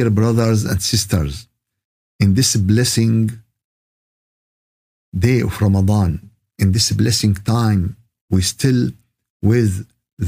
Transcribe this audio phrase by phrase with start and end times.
[0.00, 1.46] dear brothers and sisters,
[2.22, 3.18] in this blessing
[5.26, 6.12] day of Ramadan,
[6.62, 7.82] in this blessing time,
[8.30, 8.82] we still
[9.42, 9.72] with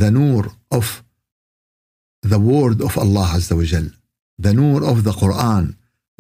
[0.01, 0.45] the nur
[0.79, 0.87] of
[2.33, 3.89] the word of Allah Azza wa Jal,
[4.47, 5.65] the nur of the Quran,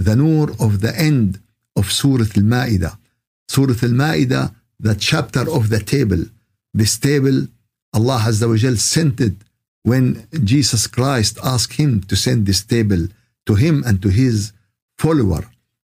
[0.06, 1.30] the nur of the end
[1.78, 2.94] of Surah Al-Ma'idah.
[3.54, 4.46] Surah Al-Ma'idah,
[4.86, 6.22] the chapter of the table.
[6.72, 7.38] This table,
[7.92, 9.36] Allah Azza wa Jal sent it
[9.82, 13.02] when Jesus Christ asked him to send this table
[13.46, 14.52] to him and to his
[14.98, 15.44] follower.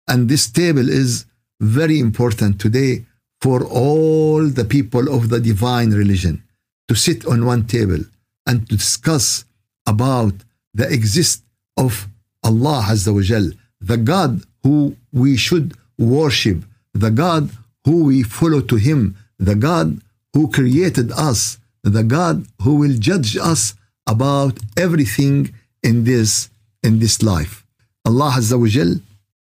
[0.07, 1.25] And this table is
[1.59, 3.05] very important today
[3.39, 6.43] for all the people of the divine religion
[6.87, 8.03] to sit on one table
[8.45, 9.45] and to discuss
[9.87, 10.33] about
[10.73, 11.43] the exist
[11.77, 12.07] of
[12.43, 13.47] Allah Azza wa Jal,
[13.79, 17.49] the God who we should worship, the God
[17.85, 20.01] who we follow to Him, the God
[20.33, 23.73] who created us, the God who will judge us
[24.07, 25.53] about everything
[25.83, 26.49] in this
[26.83, 27.63] in this life.
[28.05, 28.95] Allah Azza wa Jal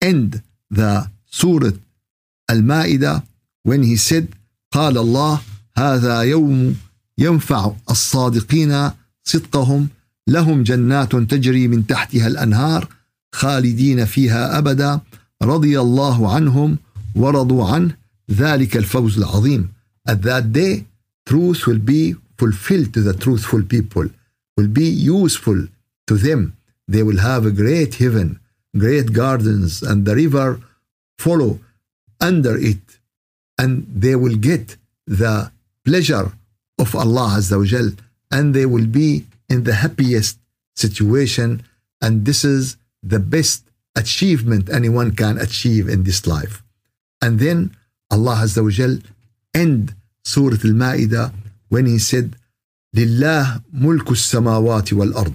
[0.02, 1.72] end the Surah
[2.50, 3.24] Al-Ma'idah
[3.64, 4.28] when He said,
[4.72, 5.42] قال الله
[5.78, 6.76] هذا يوم
[7.18, 8.92] ينفع الصادقين
[9.24, 9.88] صدقهم
[10.28, 12.88] لهم جنات تجري من تحتها الأنهار
[13.32, 15.00] خالدين فيها أبدا
[15.44, 16.78] رضي الله عنهم
[17.16, 17.96] ورضوا عنه
[18.32, 19.70] ذلك الفوز العظيم
[20.08, 20.86] At that day,
[21.26, 24.06] truth will be fulfilled to the truthful people,
[24.58, 25.68] will be useful
[26.08, 26.54] to them.
[26.89, 28.41] They will have a great heaven,
[28.77, 30.61] great gardens, and the river
[31.19, 31.61] follow
[32.20, 32.84] under it,
[33.59, 34.77] and they will get
[35.07, 35.51] the
[35.84, 36.33] pleasure
[36.79, 37.91] of Allah Azza wa Jal,
[38.31, 40.39] and they will be in the happiest
[40.77, 41.63] situation,
[42.01, 43.64] and this is the best
[43.97, 46.63] achievement anyone can achieve in this life.
[47.23, 47.77] And then
[48.11, 48.98] Allah Azza wa Jal
[49.55, 49.95] end
[50.25, 51.33] Surah Al-Ma'idah
[51.69, 52.36] when he said,
[52.97, 55.35] لله ملك السماوات والأرض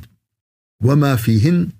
[0.84, 1.72] وما فيهن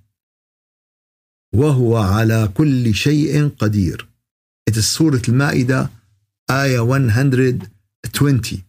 [1.54, 4.08] وهو على كل شيء قدير.
[4.70, 5.90] It is Surah Al-Ma'idah,
[6.52, 8.64] Ayah 120.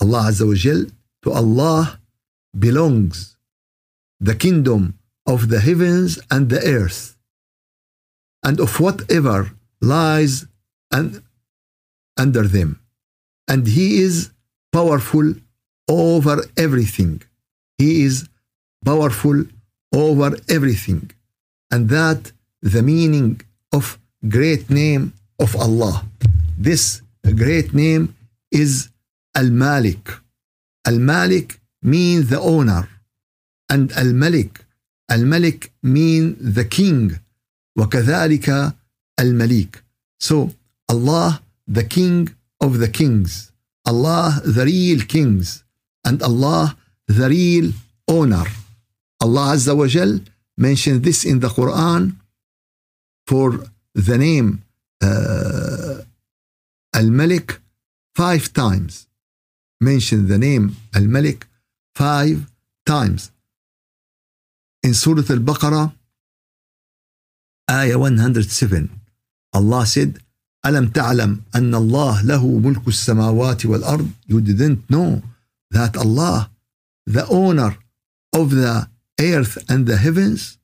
[0.00, 0.86] Allah Azza wa Jal,
[1.22, 1.98] to Allah
[2.58, 3.36] belongs
[4.20, 7.16] the kingdom of the heavens and the earth,
[8.42, 10.46] and of whatever lies
[10.92, 11.22] and
[12.16, 12.80] under them.
[13.48, 14.30] And He is
[14.72, 15.34] powerful
[15.88, 17.22] over everything.
[17.78, 18.28] He is
[18.84, 19.44] powerful
[19.92, 21.10] over everything.
[21.70, 22.32] And that
[22.62, 23.40] the meaning
[23.72, 23.98] of
[24.28, 26.04] great name of Allah.
[26.58, 27.02] This
[27.44, 28.14] great name
[28.50, 28.88] is
[29.34, 30.04] Al-Malik.
[30.86, 32.88] Al-Malik means the owner.
[33.68, 34.64] And Al-Malik,
[35.10, 37.18] Al-Malik mean the king.
[37.78, 38.74] وكذلك
[39.20, 39.82] المليك.
[40.20, 40.54] So
[40.88, 42.28] Allah, the king
[42.60, 43.52] of the kings.
[43.86, 45.64] Allah, the real kings.
[46.04, 46.76] And Allah,
[47.08, 47.72] the real
[48.08, 48.46] owner.
[49.21, 50.19] Allah Azza wa Jal
[50.57, 52.15] mentioned this in the Quran
[53.27, 53.47] for
[53.93, 54.63] the name
[55.01, 55.95] uh,
[56.93, 57.59] Al-Malik
[58.15, 59.07] five times.
[59.81, 61.45] Mention the name Al-Malik
[61.95, 62.37] five
[62.85, 63.31] times.
[64.83, 65.93] In Surah Al-Baqarah,
[67.69, 68.89] Ayah 107,
[69.53, 70.19] Allah said,
[70.65, 75.21] ألم تعلم أن الله له ملك السماوات والأرض You didn't know
[75.71, 76.49] that Allah,
[77.05, 77.77] the owner
[78.33, 78.87] of the
[79.19, 80.57] earth and the heavens,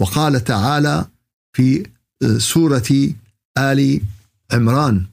[0.00, 1.08] وقال تعالى
[1.52, 1.86] في
[2.38, 3.14] سورة
[3.58, 4.00] آل
[4.52, 5.06] عمران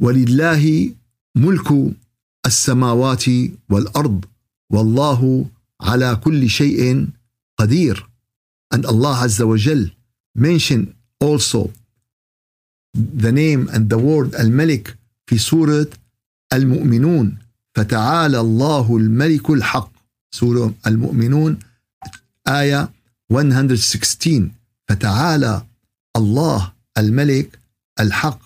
[0.00, 0.94] ولله
[1.36, 1.94] ملك
[2.46, 3.24] السماوات
[3.70, 4.24] والأرض
[4.72, 5.46] والله
[5.80, 7.06] على كل شيء
[7.60, 8.06] قدير.
[8.74, 9.90] And Allah wa Jal
[10.34, 11.70] mention also
[12.94, 14.96] the name and the word Al-Malik
[15.26, 15.90] في سورة
[16.52, 17.38] المؤمنون.
[17.74, 19.89] فتعالى الله الملك الحق.
[20.31, 21.59] سورة المؤمنون
[22.47, 22.89] آية
[23.29, 24.51] 116
[24.89, 25.65] فتعالى
[26.17, 27.59] Allah الملك
[27.99, 28.39] الحق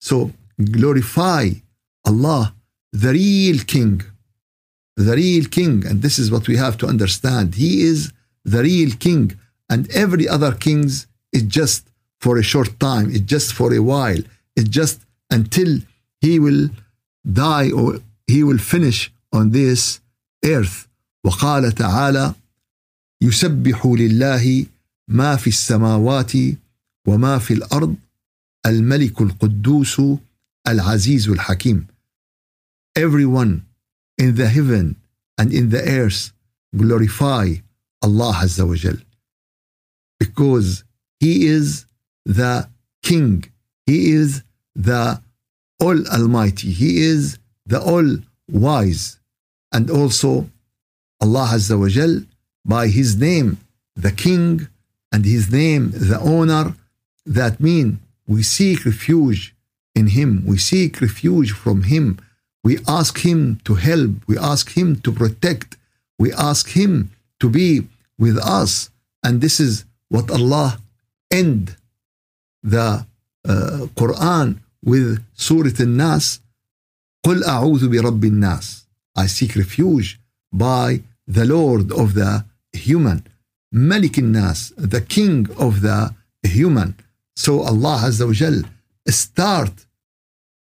[0.00, 0.30] so
[0.60, 1.54] glorify
[2.08, 2.54] Allah
[2.92, 4.02] the real king
[4.96, 8.12] the real king and this is what we have to understand he is
[8.44, 9.24] the real king
[9.68, 11.82] and every other kings is just
[12.20, 14.22] for a short time it's just for a while
[14.56, 14.98] it's just
[15.30, 15.70] until
[16.20, 16.70] he will
[17.46, 17.88] die or
[18.26, 20.00] he will finish on this
[20.44, 20.88] earth
[21.24, 22.34] وقال تعالى
[23.22, 24.66] يسبح لله
[25.08, 26.32] ما في السماوات
[27.08, 27.94] وما في الارض
[28.66, 30.00] الملك القدوس
[30.68, 31.86] العزيز الحكيم
[32.98, 33.60] everyone
[34.22, 34.96] in the heaven
[35.38, 36.32] and in the earth
[36.76, 37.46] glorify
[38.02, 38.96] Allah Azza wa Jal
[40.18, 40.84] because
[41.20, 41.86] he is
[42.24, 42.68] the
[43.02, 43.44] king
[43.86, 44.42] he is
[44.74, 45.20] the
[45.84, 48.08] all almighty he is the all
[48.50, 49.18] wise
[49.72, 50.48] and also
[51.20, 52.22] Allah Azza wa Jal
[52.64, 53.58] by his name
[53.94, 54.68] the king
[55.12, 56.74] and his name the owner
[57.24, 59.54] that mean we seek refuge
[59.94, 62.18] in him we seek refuge from him
[62.62, 65.76] we ask him to help we ask him to protect
[66.18, 67.10] we ask him
[67.40, 67.86] to be
[68.18, 68.90] with us
[69.24, 70.78] and this is what Allah
[71.30, 71.76] end
[72.62, 73.06] the
[73.48, 76.40] uh, Quran with Surah An-Nas
[77.26, 78.84] قل أعوذ برب الناس
[79.16, 80.20] I seek refuge
[80.52, 81.02] by
[81.37, 82.31] the Lord of the
[82.73, 83.19] human,
[83.71, 85.97] Malik nas, the King of the
[86.43, 86.89] human.
[87.35, 88.57] So Allah Azza wa Jal
[89.07, 89.75] start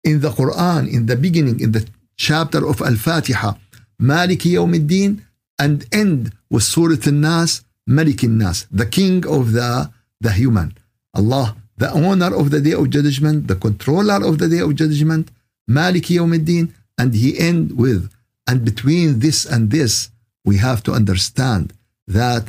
[0.03, 3.53] in the Quran, in the beginning, in the chapter of Al-Fatiha,
[3.99, 4.43] Malik
[4.91, 5.25] Din,
[5.57, 10.69] and end with Surah Al-Nas, Malik nas, the King of the, the human.
[11.13, 15.29] Allah, the owner of the Day of Judgment, the controller of the Day of Judgment,
[15.67, 18.11] Malik Din, and he end with,
[18.47, 20.09] and between this and this,
[20.45, 21.73] we have to understand
[22.07, 22.43] that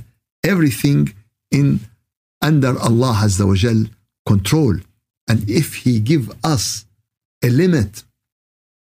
[0.44, 1.14] everything
[1.50, 1.80] in
[2.40, 3.90] under Allah Azza wa wajal
[4.26, 4.76] control.
[5.28, 6.84] And if He give us
[7.42, 8.02] a limit,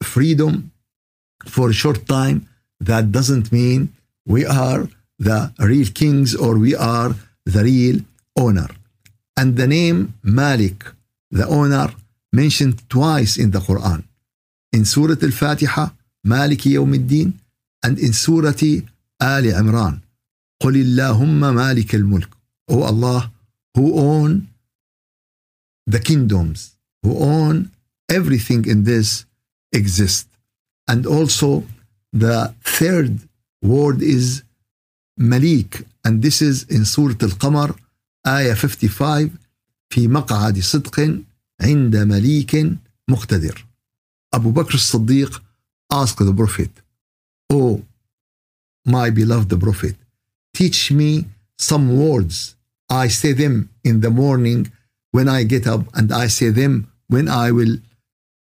[0.03, 0.71] freedom
[1.47, 2.49] for a short time,
[2.81, 3.93] that doesn't mean
[4.27, 4.89] we are
[5.19, 7.15] the real kings or we are
[7.45, 8.01] the real
[8.37, 8.69] owner.
[9.37, 10.85] And the name Malik,
[11.31, 11.89] the owner,
[12.33, 14.05] mentioned twice in the Quran.
[14.73, 15.91] In Surah Al-Fatiha,
[16.27, 17.33] Maliki Yawmiddin,
[17.83, 18.53] and in Surah
[19.23, 20.01] آل عمران
[20.61, 22.29] قل اللهم مالك الملك
[22.71, 23.31] O Allah
[23.77, 24.49] who own
[25.91, 27.71] the kingdoms who own
[28.11, 29.25] everything in this
[29.73, 30.27] exist
[30.91, 31.65] and also
[32.13, 33.19] the third
[33.63, 34.43] word is
[35.21, 37.75] مليك and this is in Surah Al-Qamar
[38.27, 39.31] آية 55
[39.91, 41.21] في مقعد صدق
[41.61, 42.57] عند مليك
[43.11, 43.69] مقتدر
[44.37, 45.41] Abu Bakr as-Siddiq
[45.91, 46.71] asked the Prophet,
[47.51, 47.83] Oh,
[48.89, 49.97] my beloved Prophet,
[50.55, 51.27] teach me
[51.57, 52.57] some words.
[52.91, 54.73] I say them in the morning
[55.11, 57.77] when I get up, and I say them when I will,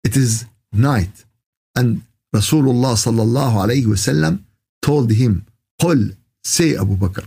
[0.04, 1.24] it is night.
[1.76, 2.02] And
[2.34, 4.42] Rasulullah sallallahu alayhi wasallam
[4.82, 5.46] told him,
[5.80, 7.26] قل, say Abu Bakr,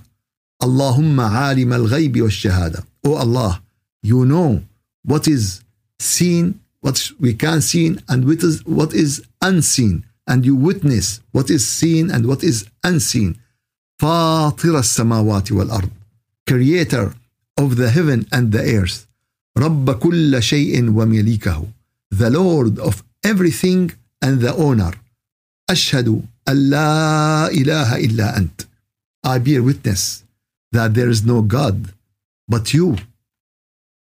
[0.62, 2.86] Allahumma alim al-ghaybi wa-shahada.
[3.04, 3.62] Oh Allah,
[4.04, 4.64] you know
[5.04, 5.62] what is
[6.00, 11.51] seen what we can see and what is, what is unseen and you witness what
[11.51, 13.37] is seen and what is unseen
[13.99, 15.91] فاطر السماوات والأرض
[16.51, 17.15] creator
[17.61, 19.07] of the heaven and the earth
[19.59, 21.67] رب كل شيء ومليكه
[22.15, 24.95] the Lord of everything and the owner
[25.71, 28.67] أشهد أن لا إله إلا أنت
[29.27, 30.23] I bear witness
[30.73, 31.93] that there is no God
[32.49, 32.97] but you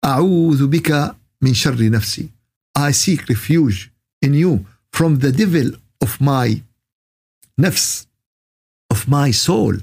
[0.05, 2.29] أعوذ بك من شر نفسي
[2.79, 3.91] I seek refuge
[4.23, 5.73] in you from the devil
[6.06, 6.62] of my
[7.61, 8.06] nafs,
[8.91, 9.75] of my soul.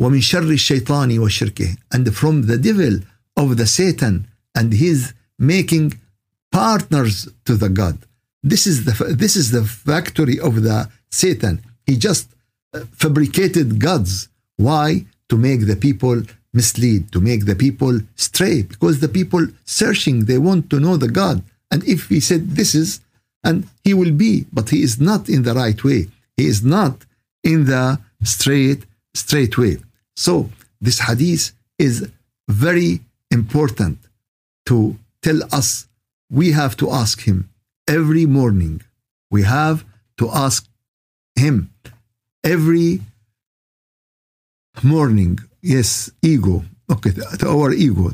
[0.00, 3.00] ومن شر الشيطان وشركه and from the devil
[3.36, 5.98] of the Satan and his making
[6.52, 7.98] partners to the God.
[8.42, 11.54] This is the this is the factory of the Satan.
[11.86, 12.28] He just
[12.74, 14.28] uh, fabricated gods.
[14.56, 15.06] Why?
[15.30, 20.38] To make the people mislead, to make the people stray, because the people searching, they
[20.38, 21.42] want to know the God.
[21.70, 23.00] And if he said this is,
[23.43, 26.07] and he will be, but he is not in the right way.
[26.37, 27.05] He is not
[27.43, 28.83] in the straight,
[29.13, 29.77] straight way.
[30.15, 32.09] So this hadith is
[32.47, 33.97] very important
[34.67, 35.87] to tell us
[36.29, 37.49] we have to ask him
[37.87, 38.81] every morning.
[39.29, 39.83] We have
[40.17, 40.67] to ask
[41.35, 41.71] him
[42.43, 43.01] every
[44.83, 45.39] morning.
[45.61, 46.63] Yes, ego.
[46.89, 48.11] Okay, to our ego.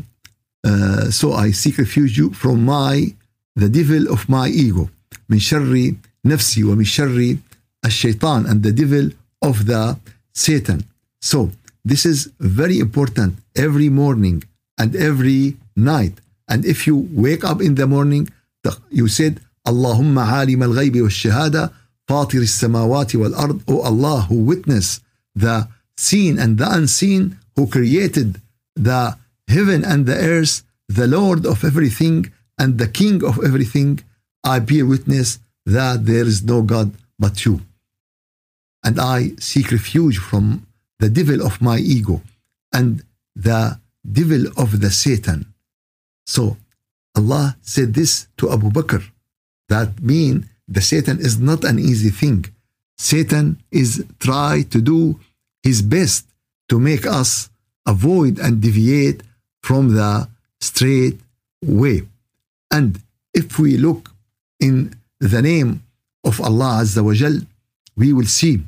[0.63, 3.13] Uh, so I seek refuge from my
[3.55, 4.89] the devil of my ego
[5.28, 5.94] من شر
[6.24, 7.36] نفسي ومن شر
[7.84, 9.10] الشيطان and the devil
[9.42, 9.96] of the
[10.32, 10.84] Satan
[11.20, 11.50] so
[11.84, 14.44] this is very important every morning
[14.78, 16.14] and every night
[16.48, 18.28] and if you wake up in the morning
[18.90, 21.72] you said اللهم عالم الغيب والشهادة
[22.08, 25.00] فاطر السماوات والأرض O Allah who witness
[25.34, 28.40] the seen and the unseen who created
[28.74, 29.16] the
[29.48, 34.00] heaven and the earth the Lord of everything and the King of everything,
[34.43, 37.61] I bear witness that there is no God but you.
[38.83, 40.65] And I seek refuge from
[40.99, 42.21] the devil of my ego
[42.73, 43.03] and
[43.35, 43.79] the
[44.09, 45.53] devil of the Satan.
[46.25, 46.57] So
[47.15, 49.03] Allah said this to Abu Bakr.
[49.69, 52.45] That mean the Satan is not an easy thing.
[52.97, 55.19] Satan is try to do
[55.63, 56.25] his best
[56.69, 57.49] to make us
[57.85, 59.21] avoid and deviate
[59.61, 60.27] from the
[60.59, 61.19] straight
[61.63, 62.03] way.
[62.71, 63.01] And
[63.33, 64.11] if we look
[64.60, 65.82] in the name
[66.24, 67.36] of Allah Azza wa Jal,
[67.96, 68.60] we will see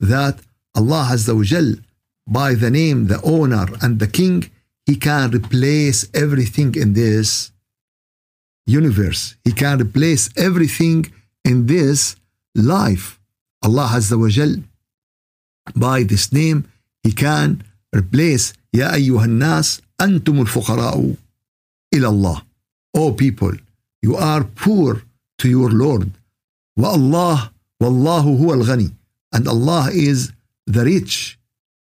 [0.00, 0.38] that
[0.74, 1.74] Allah Azza wa Jal,
[2.26, 4.50] by the name, the owner and the king,
[4.86, 7.52] He can replace everything in this
[8.66, 9.36] universe.
[9.44, 11.12] He can replace everything
[11.44, 12.16] in this
[12.54, 13.18] life.
[13.62, 14.54] Allah Azza wa Jal,
[15.74, 16.58] by this name,
[17.02, 17.62] He can
[17.94, 21.14] replace يا أيها الناس أنتم الفقراء
[21.94, 22.42] إلى الله.
[22.94, 23.52] O people,
[24.02, 25.02] you are poor
[25.40, 26.10] to your Lord.
[26.78, 27.50] والله
[27.82, 28.92] والله هو الغني.
[29.34, 30.32] And Allah is
[30.66, 31.38] the rich.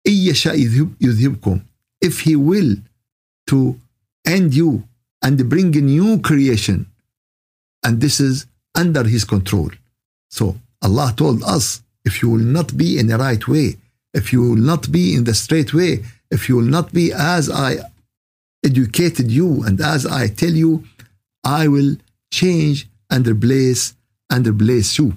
[0.07, 0.57] إن يشاء
[1.01, 1.63] يذهبكم.
[2.01, 2.77] If He will
[3.47, 3.79] to
[4.27, 4.85] end you
[5.23, 6.87] and bring a new creation.
[7.83, 9.71] And this is under His control.
[10.31, 13.77] So Allah told us if you will not be in the right way,
[14.13, 17.51] if you will not be in the straight way, if you will not be as
[17.51, 17.79] I
[18.65, 20.85] educated you and as I tell you,
[21.45, 21.97] I will
[22.33, 23.95] change and replace
[24.31, 25.17] and replace you.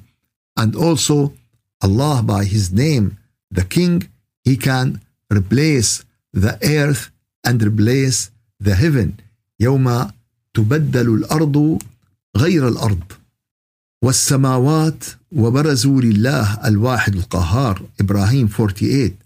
[0.55, 1.33] And also,
[1.81, 3.17] Allah, by His name,
[3.51, 4.07] the King,
[4.43, 7.11] He can replace the earth
[7.43, 9.17] and replace the heaven.
[9.59, 10.11] يوم
[10.53, 11.79] تبدل الأرض
[12.37, 13.03] غير الأرض
[14.01, 19.17] والسماوات وبرزوا لله الواحد القهار إبراهيم 48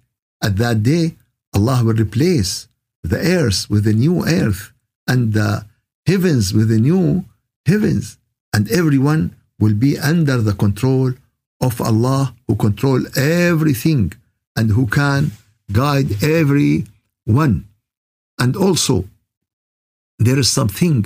[0.46, 1.16] At that day
[1.54, 2.68] Allah will replace
[3.04, 4.72] the earth with a new earth
[5.08, 5.66] and the
[6.08, 7.26] heavens with a new
[7.68, 8.18] heavens
[8.57, 9.23] and everyone
[9.61, 11.13] will be under the control
[11.61, 14.05] of Allah who control everything
[14.57, 15.33] and who can
[15.81, 17.55] guide everyone.
[18.43, 19.05] And also
[20.19, 20.99] there is something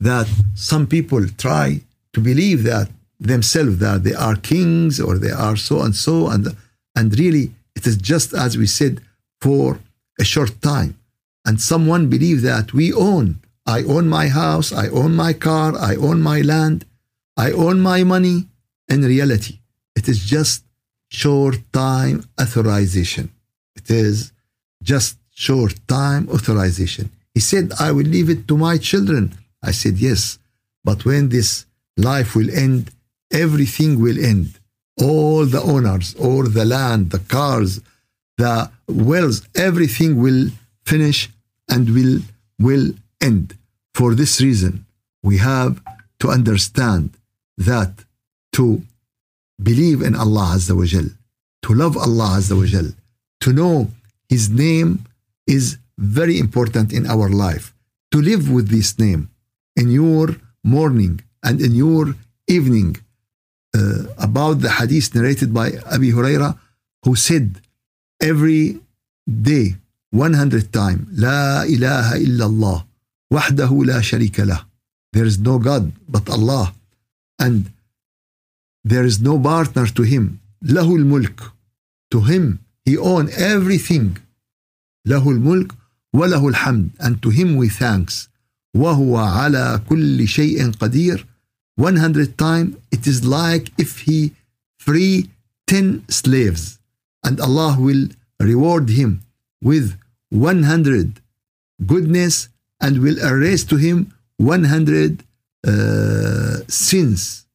[0.00, 1.66] that some people try
[2.14, 2.88] to believe that
[3.20, 6.42] themselves that they are kings or they are so and so and
[6.96, 7.46] and really
[7.78, 8.94] it is just as we said
[9.40, 9.78] for
[10.18, 10.92] a short time.
[11.46, 13.26] And someone believe that we own
[13.76, 16.85] i own my house i own my car i own my land
[17.36, 18.46] i own my money
[18.88, 19.58] in reality
[19.94, 20.64] it is just
[21.08, 23.30] short time authorization
[23.74, 24.32] it is
[24.82, 29.24] just short time authorization he said i will leave it to my children
[29.62, 30.38] i said yes
[30.84, 31.66] but when this
[31.96, 32.90] life will end
[33.30, 34.58] everything will end.
[35.00, 37.80] All the owners, all the land, the cars,
[38.38, 40.50] the wells, everything will
[40.84, 41.28] finish
[41.68, 42.20] and will
[42.58, 43.54] will end.
[43.94, 44.86] For this reason,
[45.22, 45.80] we have
[46.20, 47.15] to understand
[47.58, 47.92] that
[48.52, 48.82] to
[49.62, 51.08] believe in Allah Azza wa Jal,
[51.62, 52.88] to love Allah Azza wa Jal,
[53.40, 53.90] to know
[54.28, 55.04] His name
[55.46, 57.72] is very important in our life.
[58.12, 59.30] To live with this name
[59.76, 62.14] in your morning and in your
[62.48, 62.96] evening
[63.74, 66.58] uh, about the hadith narrated by Abi Huraira,
[67.04, 67.60] who said
[68.20, 68.80] every
[69.26, 69.76] day
[70.10, 72.84] 100 times, La ilaha illallah,
[73.32, 74.64] wahdahu la sharika lah.
[75.12, 76.72] There is no God but Allah,
[77.39, 77.71] and
[78.83, 80.39] there is no partner to Him.
[80.63, 81.53] Lahul mulk.
[82.11, 84.17] To Him, He own everything.
[85.07, 85.75] Lahul mulk
[86.13, 86.91] wa lahul hamd.
[86.99, 88.27] And to Him we thanks.
[88.75, 91.25] وهو على كل شيء قدير
[91.77, 94.33] 100 times, it is like if he
[94.77, 95.29] free
[95.67, 96.79] 10 slaves
[97.23, 99.21] and Allah will reward him
[99.61, 99.97] with
[100.29, 101.21] 100
[101.85, 105.23] goodness and will erase to him 100
[105.66, 107.46] uh, sins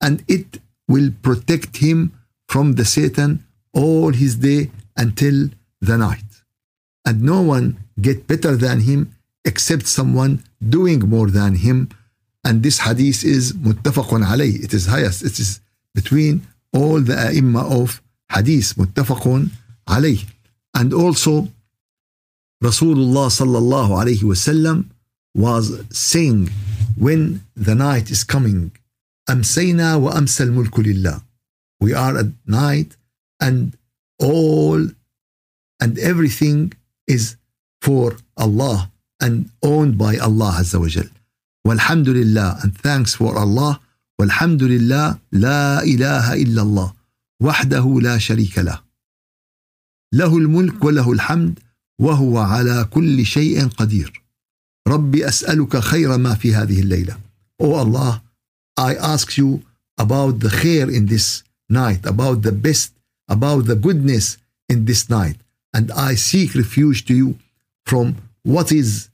[0.00, 2.12] and it will protect him
[2.48, 5.48] from the Satan all his day until
[5.80, 6.30] the night.
[7.06, 10.42] And no one get better than him except someone
[10.76, 11.88] doing more than him
[12.44, 14.62] and this hadith is muttafaqun alayh.
[14.62, 15.22] It is highest.
[15.22, 15.60] It is
[15.94, 17.40] between all the ai
[17.80, 18.74] of hadith.
[18.76, 19.50] Muttafaqun
[19.88, 20.24] alayh.
[20.74, 21.48] And also,
[22.62, 24.90] Rasulullah sallallahu alayhi wasallam
[25.34, 26.50] was saying
[26.96, 28.72] when the night is coming.
[29.28, 31.22] Amsayna wa amsal mulku.
[31.80, 32.96] We are at night
[33.40, 33.76] and
[34.18, 34.80] all
[35.80, 36.72] and everything
[37.06, 37.36] is
[37.82, 40.62] for Allah and owned by Allah
[41.66, 43.80] Alhamdulillah, and thanks for Allah.
[44.20, 46.94] Alhamdulillah, la ilaha illallah.
[47.42, 48.80] وحده لا شريك له
[50.14, 51.58] له الملك وله الحمد
[52.00, 54.23] وهو على كل شيء قدير
[54.87, 57.17] ربي أسألك خير ما في هذه الليلة
[57.61, 58.21] Oh Allah
[58.77, 59.61] I ask you
[59.97, 62.91] about the khair in this night about the best
[63.27, 64.37] about the goodness
[64.69, 65.37] in this night
[65.73, 67.35] and I seek refuge to you
[67.85, 69.09] from what is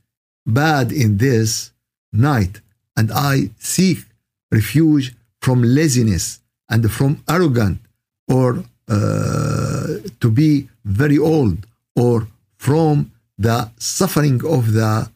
[0.46, 1.72] bad in this
[2.14, 2.62] night,
[2.96, 4.06] and I seek
[4.52, 7.80] refuge from laziness and from arrogant
[8.28, 9.88] or uh,
[10.22, 11.58] to be very old
[11.96, 15.10] or from the suffering of the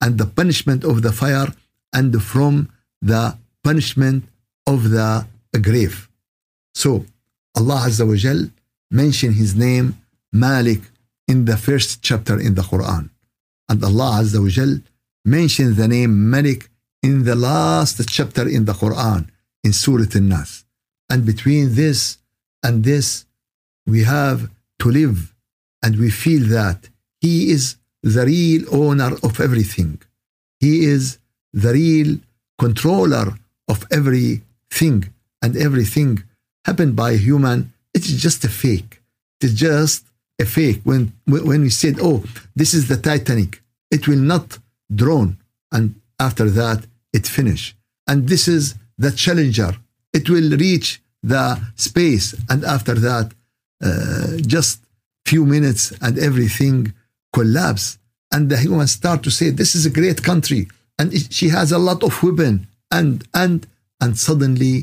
[0.00, 1.48] and the punishment of the fire
[1.92, 2.70] and from
[3.02, 4.24] the punishment
[4.66, 5.26] of the
[5.60, 6.08] grave.
[6.74, 7.04] So
[7.56, 8.50] Allah Azza wa Jal
[8.90, 9.98] mentioned his name
[10.32, 10.80] Malik
[11.28, 13.10] in the first chapter in the Quran.
[13.68, 14.80] And Allah Azza wa Jal
[15.24, 16.68] mentioned the name Malik
[17.02, 19.28] in the last chapter in the Quran,
[19.64, 20.64] in Surah An-Nas.
[21.08, 22.18] And between this
[22.62, 23.24] and this,
[23.86, 25.34] we have to live
[25.82, 26.88] and we feel that
[27.20, 30.00] He is the real owner of everything.
[30.58, 31.18] He is
[31.52, 32.18] the real
[32.58, 33.34] controller
[33.68, 34.98] of everything
[35.42, 36.22] and everything
[36.64, 37.72] happened by human.
[37.94, 39.02] It's just a fake.
[39.40, 40.04] It's just
[40.38, 40.80] a fake.
[40.84, 44.58] When when we said, "Oh, this is the Titanic," it will not
[44.94, 45.38] drown,
[45.72, 46.80] and after that,
[47.12, 47.62] it finish.
[48.06, 49.72] And this is the Challenger.
[50.12, 50.88] It will reach
[51.22, 51.44] the
[51.76, 53.26] space, and after that,
[53.86, 54.80] uh, just
[55.26, 56.92] few minutes, and everything
[57.32, 57.98] collapse.
[58.32, 60.68] And the humans start to say, "This is a great country."
[61.00, 61.08] and
[61.38, 62.54] she has a lot of women
[62.98, 63.58] and and
[64.02, 64.74] and suddenly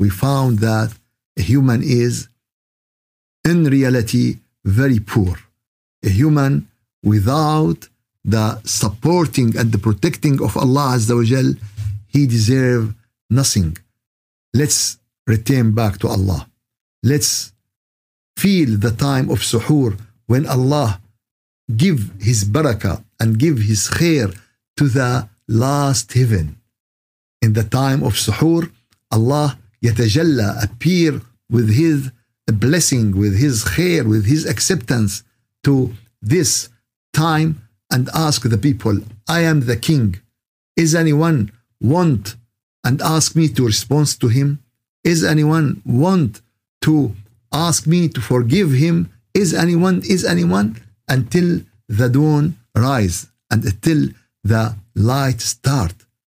[0.00, 0.90] we found that
[1.40, 2.14] a human is
[3.52, 4.26] in reality
[4.80, 5.34] very poor
[6.08, 6.54] a human
[7.12, 7.80] without
[8.34, 8.46] the
[8.80, 11.50] supporting and the protecting of Allah Azza wa Jal,
[12.14, 12.84] he deserve
[13.38, 13.70] nothing
[14.60, 14.80] let's
[15.34, 16.40] return back to Allah
[17.12, 17.32] let's
[18.42, 19.90] feel the time of suhoor
[20.30, 20.88] when Allah
[21.74, 24.36] give his barakah and give his khair
[24.76, 26.56] to the last heaven.
[27.42, 28.70] In the time of suhoor,
[29.10, 31.20] Allah yatajalla appear
[31.50, 32.10] with His
[32.46, 35.22] blessing, with His khair, with His acceptance
[35.64, 36.68] to this
[37.12, 40.20] time and ask the people, I am the king.
[40.76, 42.36] Is anyone want
[42.84, 44.62] and ask me to respond to him?
[45.04, 46.42] Is anyone want
[46.82, 47.14] to
[47.52, 49.10] ask me to forgive him?
[49.34, 50.80] Is anyone, is anyone?
[51.08, 54.08] Until the dawn rise and until
[54.42, 55.94] the light start.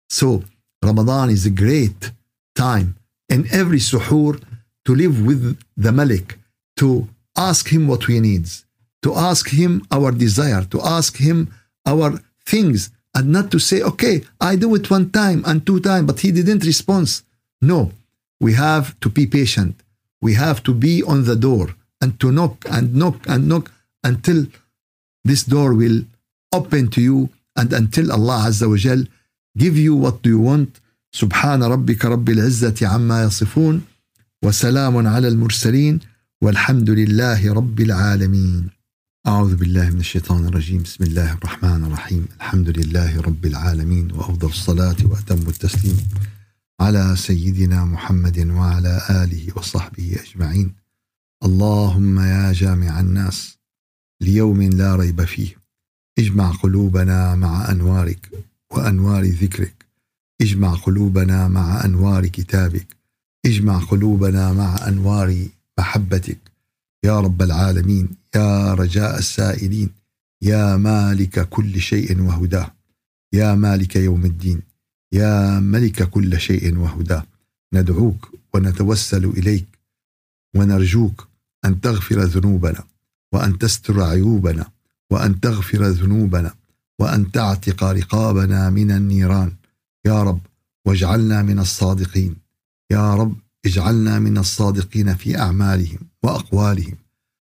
[0.09, 0.45] So
[0.83, 2.13] Ramadan is a great
[2.55, 2.97] time
[3.29, 4.41] in every suhoor
[4.85, 6.39] to live with the Malik,
[6.77, 8.65] to ask him what we needs,
[9.03, 11.53] to ask him our desire, to ask him
[11.87, 12.11] our
[12.45, 16.21] things, and not to say, okay, I do it one time and two times, but
[16.21, 17.23] he didn't respond.
[17.61, 17.93] No,
[18.41, 19.75] we have to be patient.
[20.21, 23.73] We have to be on the door and to knock and knock and knock
[24.05, 24.47] until
[25.25, 26.05] this door will
[26.53, 29.05] open to you and until Allah Azza wa Jal
[29.57, 30.81] give you what you want.
[31.13, 33.83] سبحان ربك رب العزة عما يصفون
[34.45, 36.01] وسلام على المرسلين
[36.43, 38.69] والحمد لله رب العالمين
[39.27, 44.97] أعوذ بالله من الشيطان الرجيم بسم الله الرحمن الرحيم الحمد لله رب العالمين وأفضل الصلاة
[45.05, 45.97] وأتم التسليم
[46.81, 50.75] على سيدنا محمد وعلى آله وصحبه أجمعين
[51.45, 53.58] اللهم يا جامع الناس
[54.21, 55.57] ليوم لا ريب فيه.
[56.19, 58.31] اجمع قلوبنا مع أنوارك
[58.71, 59.87] وأنوار ذكرك.
[60.41, 62.87] اجمع قلوبنا مع أنوار كتابك.
[63.47, 65.47] اجمع قلوبنا مع أنوار
[65.79, 66.39] محبتك.
[67.05, 69.91] يا رب العالمين يا رجاء السائلين
[70.43, 72.75] يا مالك كل شيء وهداه.
[73.33, 74.63] يا مالك يوم الدين
[75.13, 77.27] يا ملك كل شيء وهداه.
[77.73, 79.67] ندعوك ونتوسل إليك
[80.57, 81.29] ونرجوك
[81.65, 82.85] أن تغفر ذنوبنا.
[83.33, 84.67] وأن تستر عيوبنا
[85.11, 86.55] وأن تغفر ذنوبنا
[86.99, 89.53] وأن تعتق رقابنا من النيران.
[90.07, 90.41] يا رب
[90.87, 92.37] واجعلنا من الصادقين.
[92.91, 93.37] يا رب
[93.67, 96.97] اجعلنا من الصادقين في أعمالهم وأقوالهم.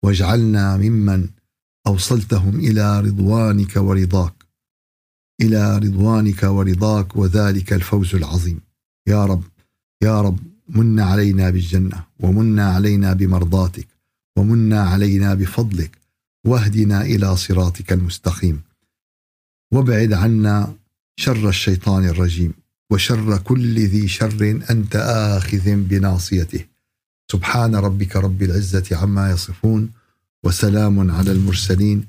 [0.03, 1.29] واجعلنا ممن
[1.87, 4.33] أوصلتهم إلى رضوانك ورضاك.
[5.41, 8.61] إلى رضوانك ورضاك وذلك الفوز العظيم.
[9.07, 9.43] يا رب
[10.03, 13.87] يا رب من علينا بالجنة ومن علينا بمرضاتك.
[14.37, 15.97] ومن علينا بفضلك
[16.45, 18.61] واهدنا إلى صراطك المستقيم.
[19.71, 20.75] وابعد عنا
[21.15, 22.53] شر الشيطان الرجيم
[22.91, 26.65] وشر كل ذي شر أنت آخذ بناصيته.
[27.31, 29.91] سبحان ربك رب العزة عما يصفون
[30.43, 32.05] وسلام على المرسلين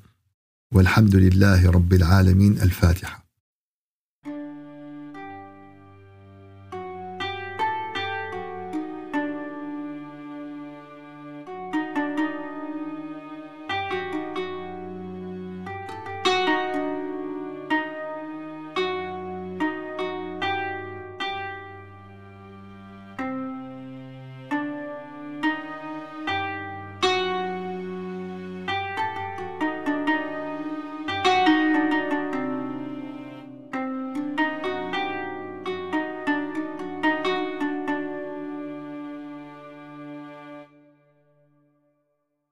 [0.72, 2.52] والحمد لله رب العالمين.
[2.52, 3.23] الفاتحة.